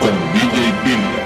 [0.00, 1.19] con DJ Bill.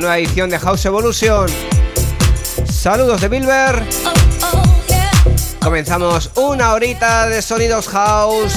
[0.00, 1.46] Nueva edición de House Evolution.
[2.64, 3.82] Saludos de Bilber.
[5.62, 8.52] Comenzamos una horita de sonidos house.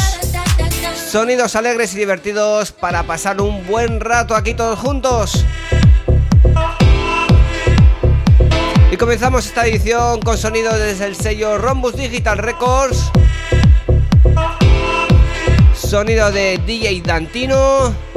[1.10, 5.46] Sonidos alegres y divertidos para pasar un buen rato aquí todos juntos.
[8.92, 13.12] Y comenzamos esta edición con sonido desde el sello Rombus Digital Records.
[15.74, 18.09] Sonido de DJ Dantino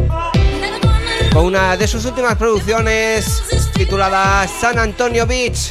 [1.32, 3.43] con una de sus últimas producciones
[3.75, 5.70] titulada San Antonio Beach.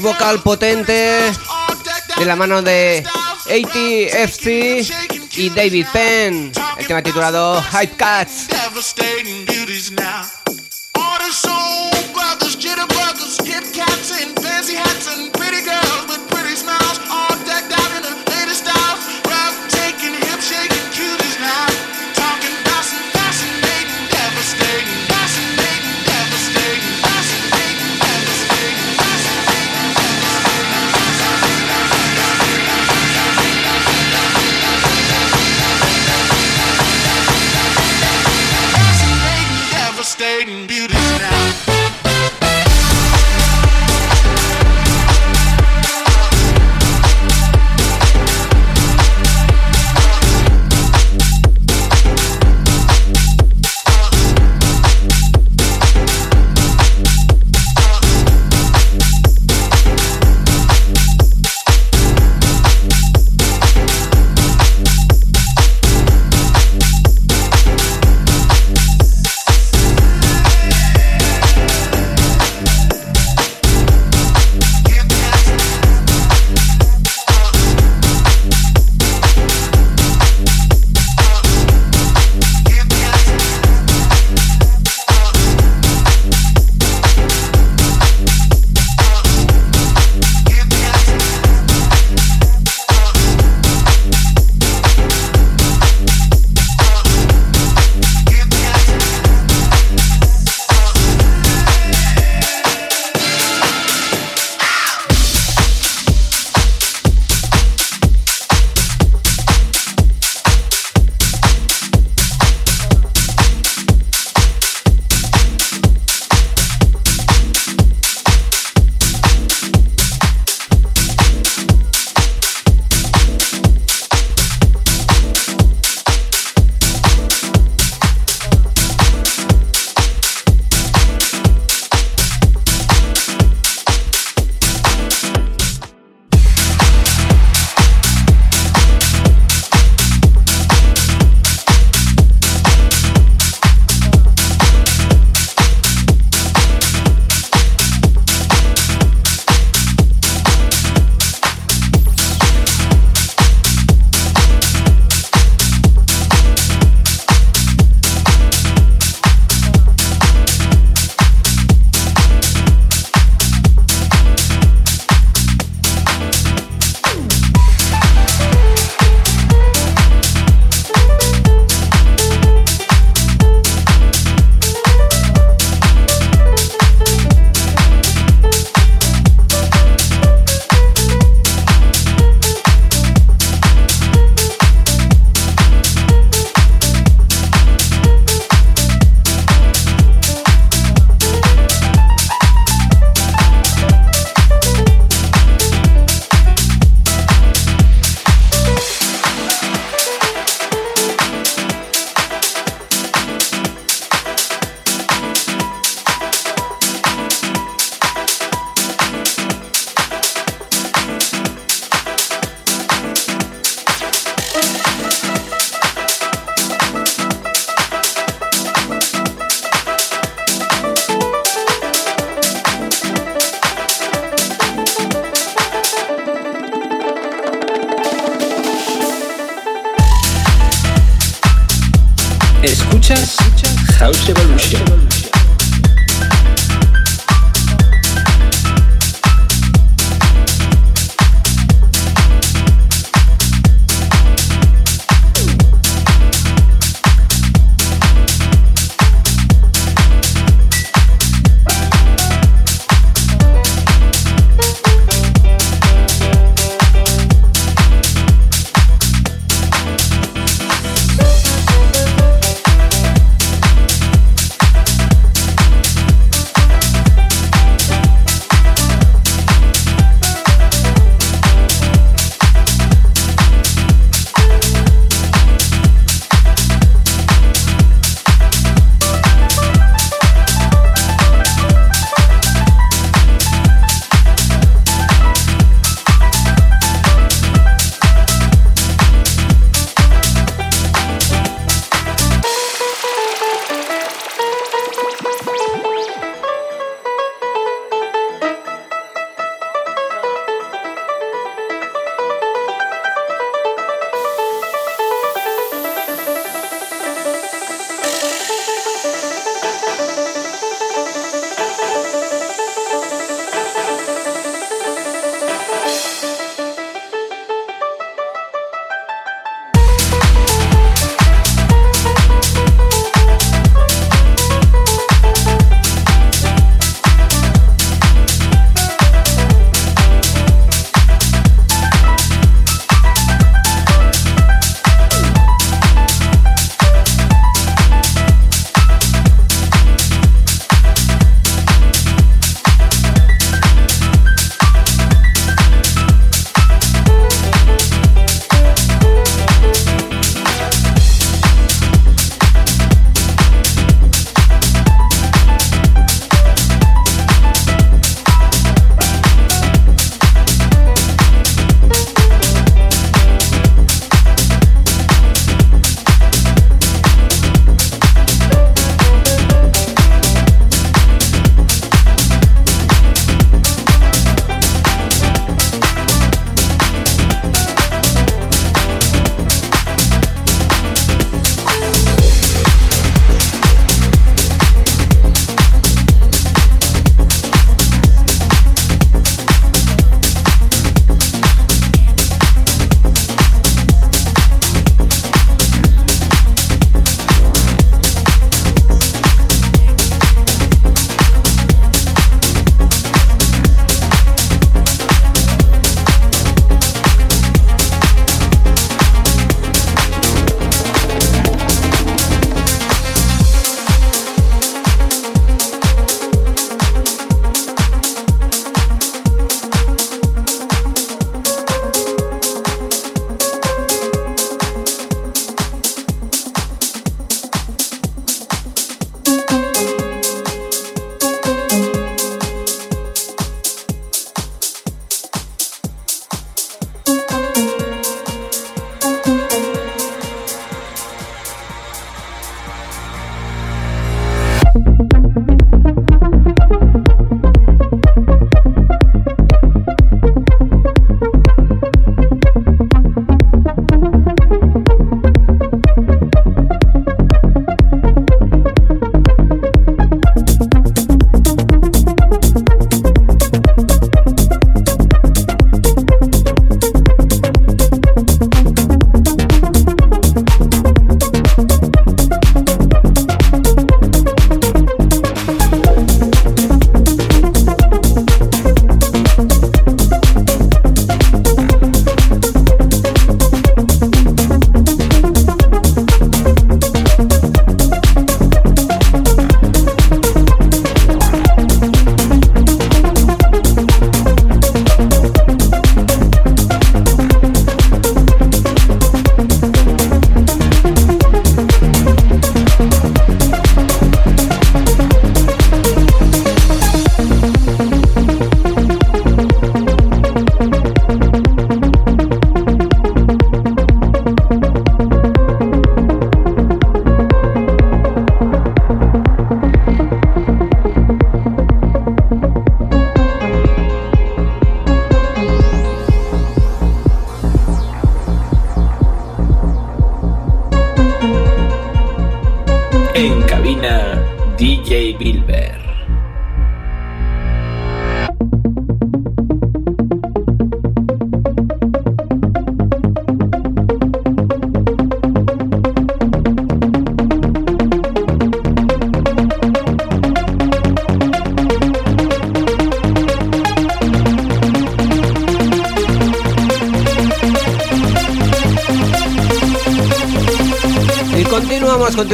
[0.00, 1.32] vocal potente
[2.18, 3.02] de la mano de
[3.46, 4.46] ATFC
[5.38, 8.48] y David Penn, el tema titulado Hype Cats.
[40.42, 40.99] creating beauty.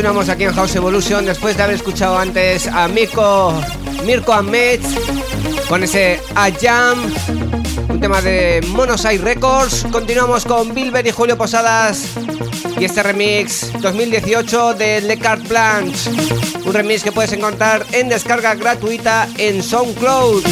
[0.07, 3.53] Continuamos, aquí en House Evolution después de haber escuchado antes a Mirko,
[4.05, 4.79] Mirko Ahmed
[5.69, 7.13] con ese A Jam,
[7.89, 9.85] un tema de Monoside Records.
[9.91, 12.11] Continuamos con Bilber y Julio Posadas
[12.79, 16.09] y este remix 2018 de Le Carte Blanche,
[16.65, 20.45] un remix que puedes encontrar en descarga gratuita en SoundCloud.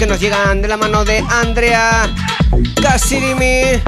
[0.00, 2.08] que nos llegan de la mano de Andrea
[2.80, 3.82] Cassirimi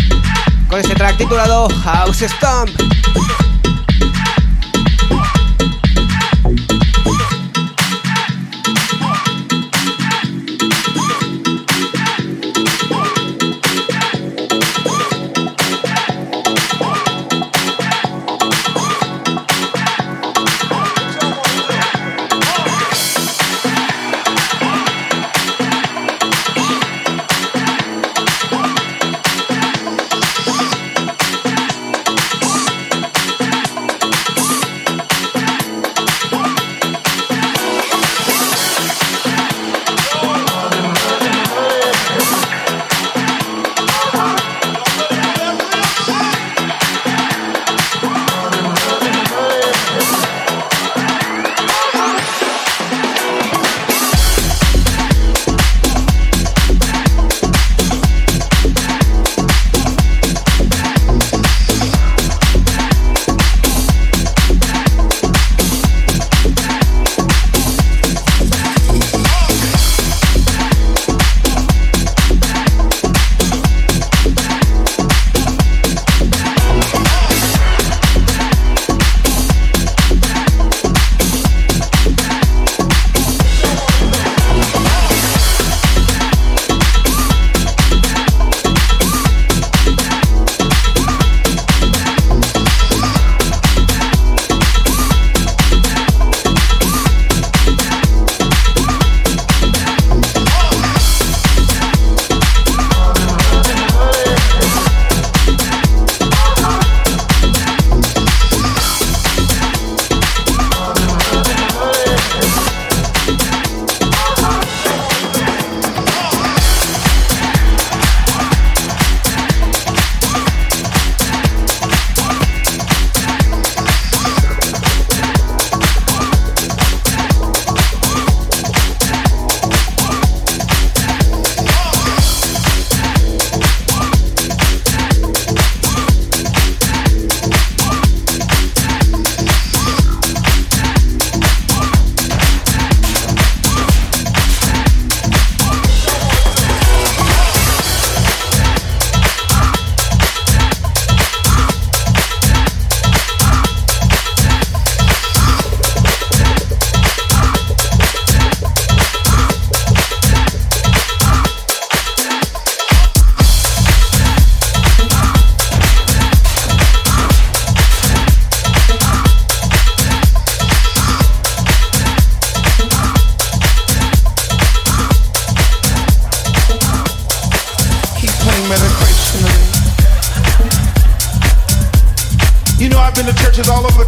[0.69, 2.69] con este track titulado House Stomp.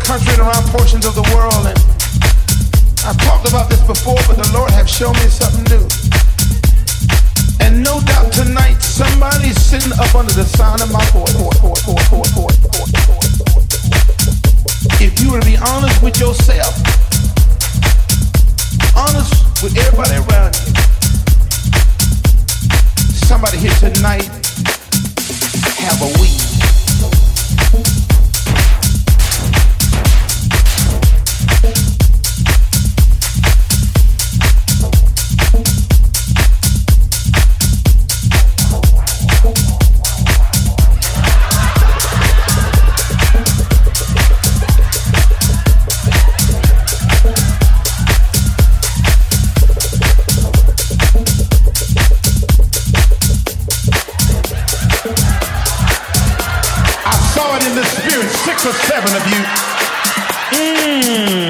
[0.04, 1.64] country and around portions of the world.
[1.64, 1.78] And
[3.08, 5.84] I've talked about this before, but the Lord has shown me something new.
[7.64, 11.32] And no doubt tonight somebody's sitting up under the sign of my voice.
[15.00, 16.76] If you were to be honest with yourself,
[18.96, 20.72] honest with everybody around you,
[23.24, 24.28] somebody here tonight
[25.80, 26.53] have a week.
[60.52, 61.48] Mm.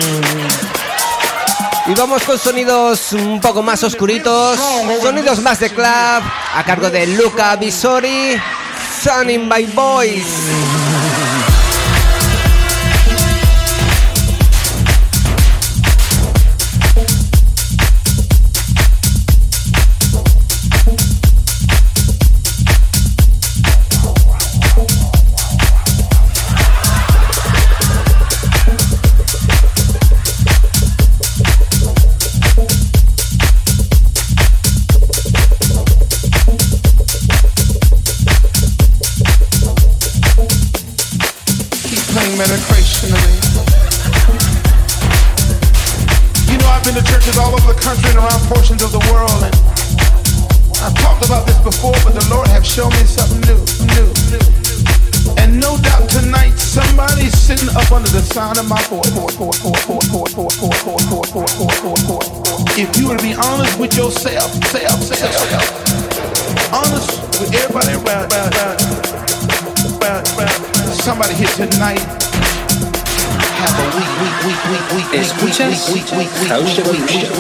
[1.87, 4.59] Y vamos con sonidos un poco más oscuritos,
[5.01, 8.41] sonidos más de club, a cargo de Luca Visori,
[9.03, 10.84] Sun in My Voice.
[58.35, 59.07] Sound of my voice.
[62.77, 68.33] If you were to be honest with yourself, self, self, self, honest with everybody around,
[70.99, 72.34] somebody here tonight
[75.13, 75.95] Escuchas
[76.49, 77.33] House Evolution.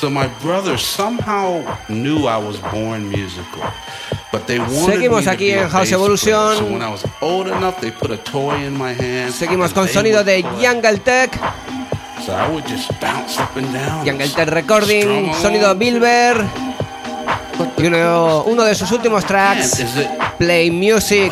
[0.00, 3.62] So my brother somehow knew I was born musical.
[4.32, 6.56] But they wanted Seguimos me aquí en House Evolution.
[6.56, 9.34] So when I was old enough, they put a toy in my hand.
[9.34, 11.38] Seguimos con sonido de Jungle Tech.
[12.24, 14.06] So I would just bounce up and down.
[14.06, 16.46] Jungle Tech Recording, sonido Bilber.
[17.76, 19.84] Y uno, uno de sus últimos tracks,
[20.38, 21.30] Play Music.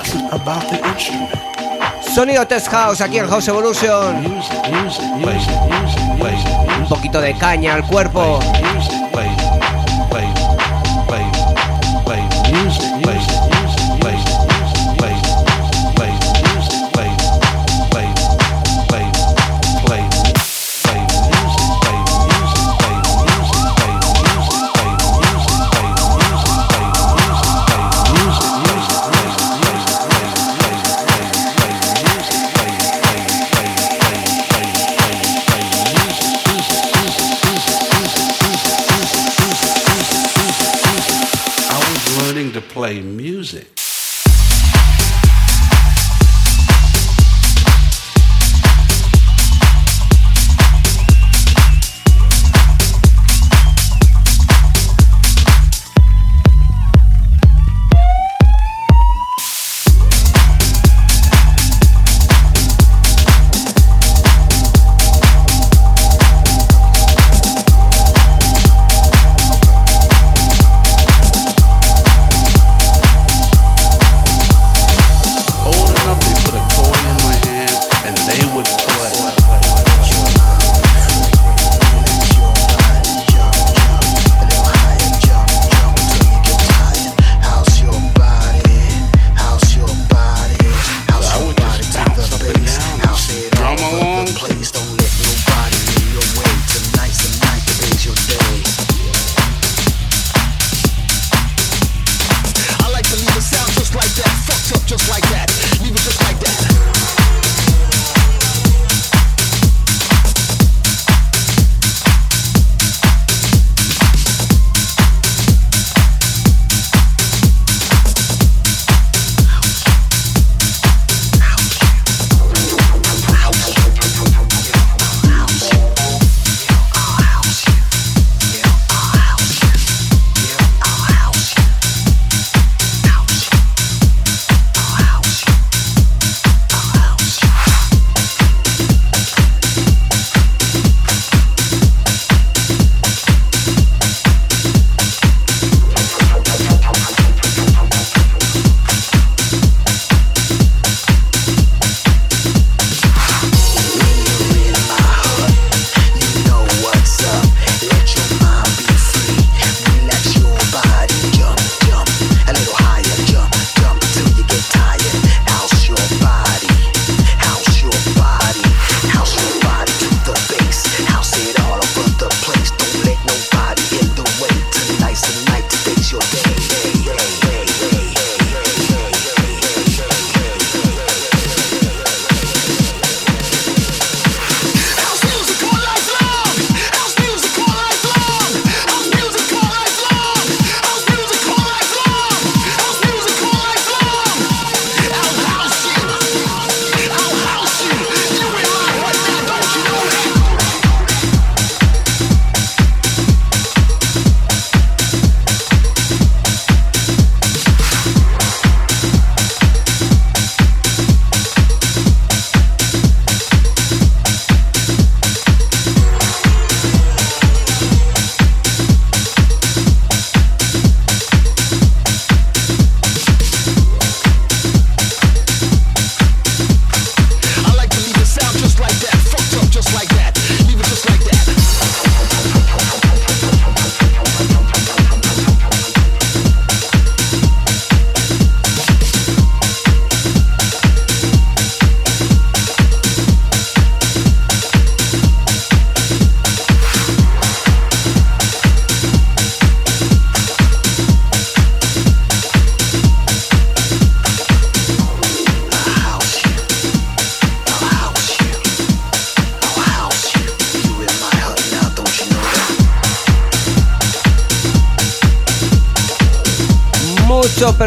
[2.15, 4.21] Sonido Test House aquí en House Evolution.
[4.21, 6.35] Music, music, music, pues,
[6.79, 8.41] un poquito de caña al cuerpo.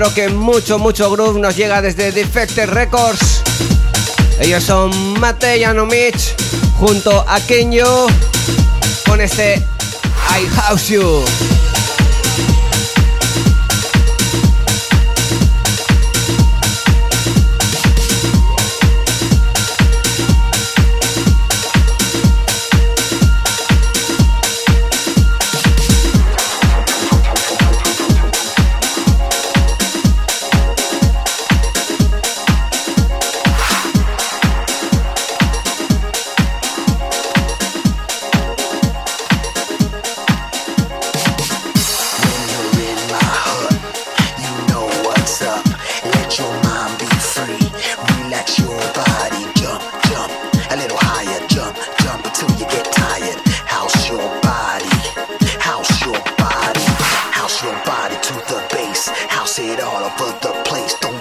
[0.10, 3.44] que mucho, mucho groove nos llega desde Defected Records.
[4.40, 6.16] Ellos son Mate Yanomic
[6.80, 8.08] junto a Kenyo
[9.06, 11.24] con este I House You.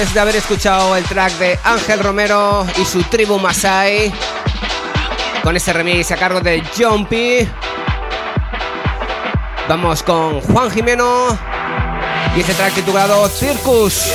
[0.00, 4.10] De haber escuchado el track de Ángel Romero y su tribu Masai,
[5.42, 7.46] con este remix a cargo de Jumpy,
[9.68, 11.38] vamos con Juan Jimeno
[12.34, 14.06] y este track titulado Circus.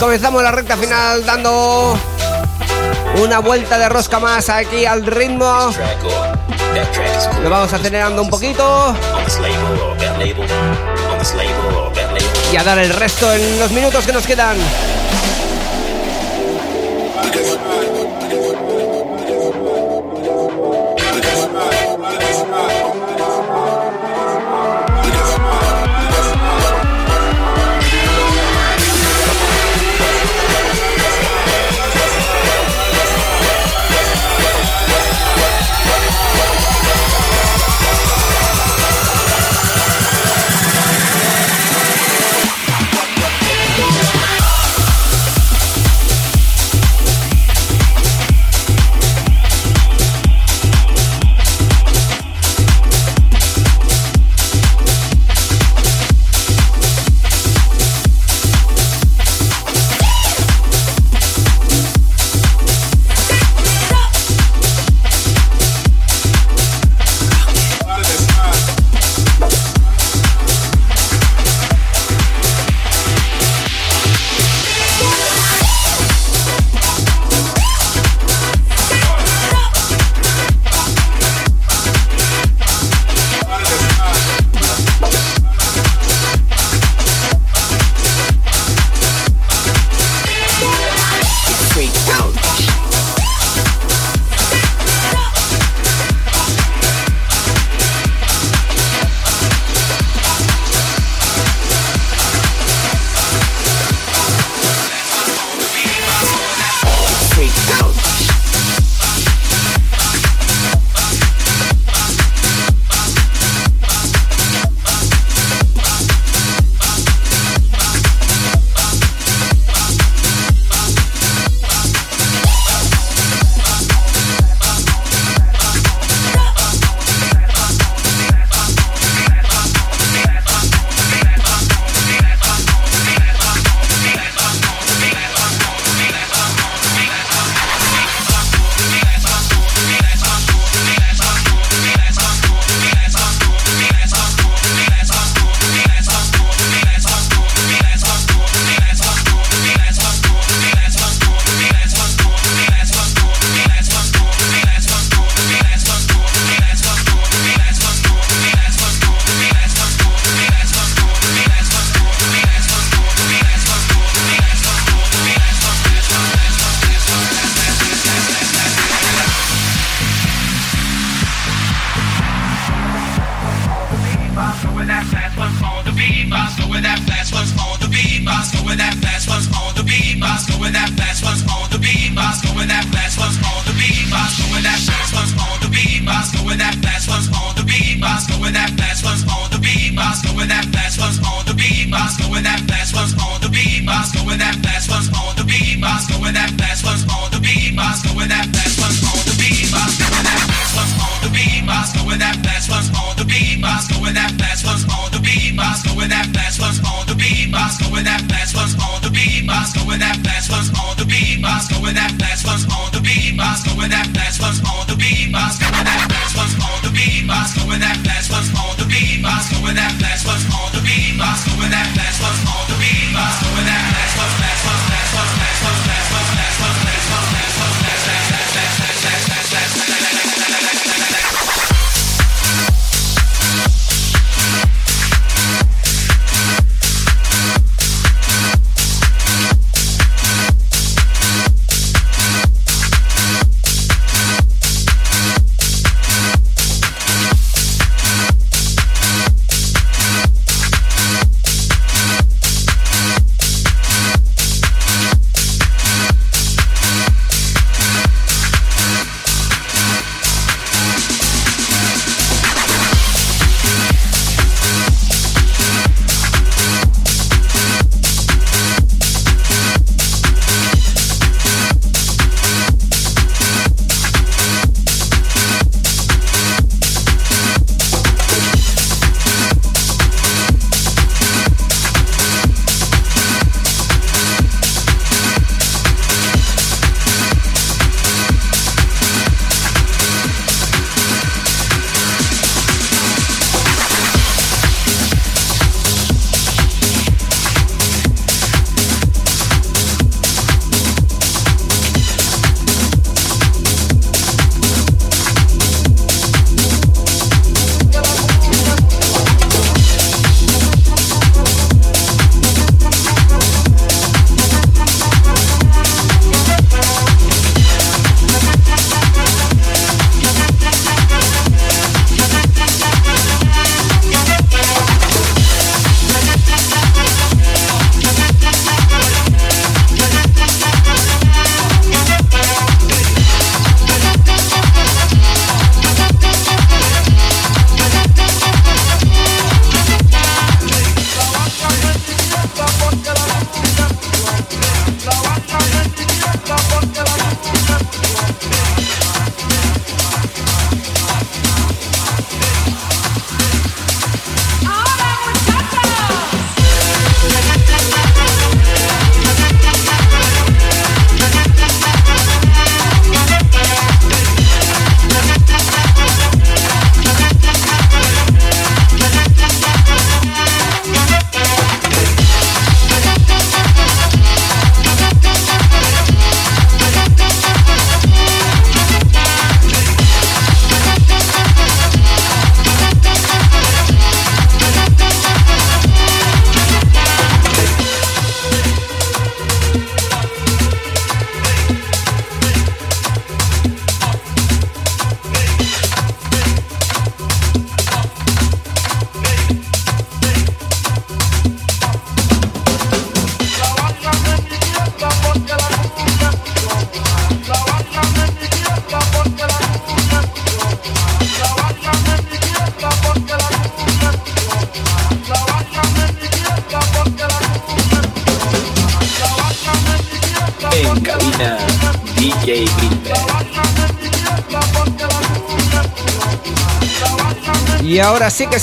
[0.00, 1.98] Comenzamos la recta final dando
[3.22, 5.70] una vuelta de rosca más aquí al ritmo.
[7.42, 8.96] Lo vamos acelerando un poquito.
[12.52, 14.58] Y a dar el resto en los minutos que nos quedan.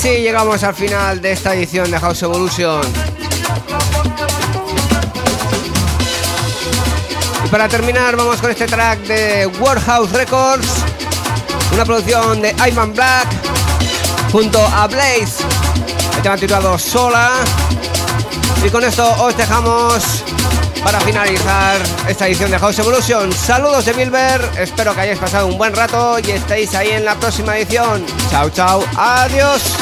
[0.00, 2.80] Ahora sí que sí, llegamos al final de esta edición de House Evolution.
[7.44, 10.68] Y para terminar, vamos con este track de Warehouse Records,
[11.74, 13.28] una producción de Ivan Black
[14.32, 15.44] junto a Blaze.
[16.16, 17.32] El tema titulado Sola.
[18.64, 20.22] Y con esto os dejamos
[20.84, 21.76] para finalizar
[22.08, 23.32] esta edición de House Evolution.
[23.32, 27.14] Saludos de Bilber, espero que hayáis pasado un buen rato y estéis ahí en la
[27.16, 28.04] próxima edición.
[28.30, 29.79] Chao, chao, adiós.